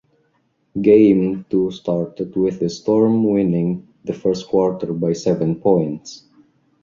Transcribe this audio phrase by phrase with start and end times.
[0.81, 6.23] Game two started with the Storm winning the first quarter by seven points.